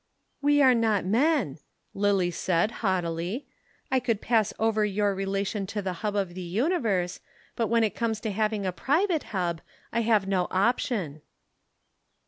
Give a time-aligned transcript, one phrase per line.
[0.41, 1.59] "We are not men,"
[1.93, 3.45] Lillie said haughtily.
[3.91, 7.19] "I could pass over your relation to the hub of the universe,
[7.55, 9.61] but when it comes to having a private hub
[9.93, 11.21] I have no option."